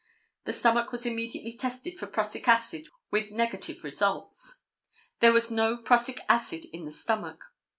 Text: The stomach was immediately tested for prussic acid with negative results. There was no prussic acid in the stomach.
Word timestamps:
The 0.45 0.53
stomach 0.53 0.91
was 0.91 1.05
immediately 1.05 1.55
tested 1.55 1.99
for 1.99 2.07
prussic 2.07 2.47
acid 2.47 2.87
with 3.11 3.31
negative 3.31 3.83
results. 3.83 4.63
There 5.19 5.31
was 5.31 5.51
no 5.51 5.77
prussic 5.77 6.21
acid 6.27 6.65
in 6.73 6.85
the 6.85 6.91
stomach. 6.91 7.43